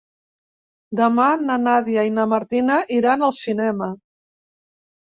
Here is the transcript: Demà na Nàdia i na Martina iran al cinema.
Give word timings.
Demà 0.99 1.27
na 1.49 1.59
Nàdia 1.67 2.07
i 2.09 2.15
na 2.17 2.27
Martina 2.35 2.81
iran 2.99 3.31
al 3.31 3.39
cinema. 3.45 3.93